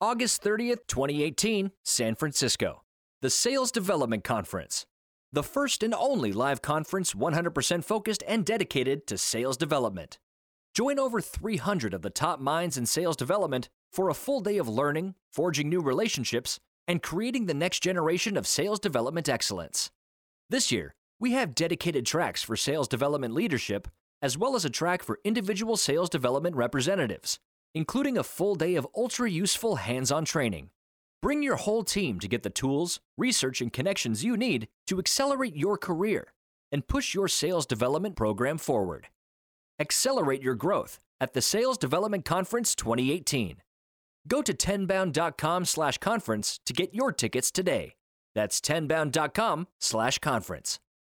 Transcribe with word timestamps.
August 0.00 0.44
30th, 0.44 0.86
2018, 0.86 1.72
San 1.84 2.14
Francisco. 2.14 2.84
The 3.20 3.30
Sales 3.30 3.72
Development 3.72 4.22
Conference. 4.22 4.86
The 5.32 5.42
first 5.42 5.82
and 5.82 5.92
only 5.92 6.32
live 6.32 6.62
conference 6.62 7.14
100% 7.14 7.82
focused 7.82 8.22
and 8.28 8.46
dedicated 8.46 9.08
to 9.08 9.18
sales 9.18 9.56
development. 9.56 10.20
Join 10.72 11.00
over 11.00 11.20
300 11.20 11.94
of 11.94 12.02
the 12.02 12.10
top 12.10 12.38
minds 12.38 12.78
in 12.78 12.86
sales 12.86 13.16
development 13.16 13.70
for 13.90 14.08
a 14.08 14.14
full 14.14 14.40
day 14.40 14.58
of 14.58 14.68
learning, 14.68 15.16
forging 15.32 15.68
new 15.68 15.80
relationships, 15.80 16.60
and 16.86 17.02
creating 17.02 17.46
the 17.46 17.52
next 17.52 17.80
generation 17.80 18.36
of 18.36 18.46
sales 18.46 18.78
development 18.78 19.28
excellence. 19.28 19.90
This 20.48 20.70
year, 20.70 20.94
we 21.18 21.32
have 21.32 21.56
dedicated 21.56 22.06
tracks 22.06 22.40
for 22.40 22.54
sales 22.54 22.86
development 22.86 23.34
leadership, 23.34 23.88
as 24.22 24.38
well 24.38 24.54
as 24.54 24.64
a 24.64 24.70
track 24.70 25.02
for 25.02 25.18
individual 25.24 25.76
sales 25.76 26.08
development 26.08 26.54
representatives, 26.54 27.40
including 27.74 28.18
a 28.18 28.22
full 28.22 28.54
day 28.54 28.74
of 28.74 28.86
ultra 28.96 29.30
useful 29.30 29.76
hands 29.76 30.10
on 30.10 30.24
training. 30.24 30.70
Bring 31.20 31.42
your 31.42 31.56
whole 31.56 31.82
team 31.82 32.20
to 32.20 32.28
get 32.28 32.42
the 32.42 32.50
tools, 32.50 33.00
research, 33.16 33.60
and 33.60 33.72
connections 33.72 34.24
you 34.24 34.36
need 34.36 34.68
to 34.86 34.98
accelerate 34.98 35.56
your 35.56 35.76
career 35.76 36.32
and 36.70 36.86
push 36.86 37.14
your 37.14 37.28
sales 37.28 37.66
development 37.66 38.16
program 38.16 38.58
forward. 38.58 39.08
Accelerate 39.80 40.42
your 40.42 40.54
growth 40.54 40.98
at 41.20 41.34
the 41.34 41.42
Sales 41.42 41.78
Development 41.78 42.24
Conference 42.24 42.74
2018. 42.74 43.62
Go 44.28 44.42
to 44.42 44.52
tenbound.com 44.52 45.64
slash 45.64 45.98
conference 45.98 46.60
to 46.66 46.72
get 46.72 46.94
your 46.94 47.12
tickets 47.12 47.50
today. 47.50 47.94
That's 48.34 48.60
tenbound.com 48.60 49.68
slash 49.80 50.18
conference. 50.18 50.78